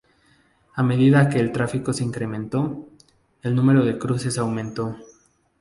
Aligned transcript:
A 0.73 0.81
medida 0.81 1.29
que 1.29 1.39
el 1.39 1.51
tráfico 1.51 1.93
se 1.93 2.03
incrementó, 2.03 2.89
el 3.43 3.53
número 3.53 3.85
de 3.85 3.99
cruces 3.99 4.39
aumentó. 4.39 4.95